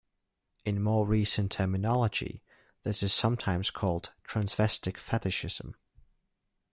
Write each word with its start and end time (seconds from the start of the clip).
In 0.65 0.81
more 0.81 1.05
recent 1.05 1.51
terminology, 1.51 2.41
this 2.81 3.03
is 3.03 3.13
sometimes 3.13 3.69
called 3.69 4.11
transvestic 4.27 4.97
fetishism. 4.97 5.75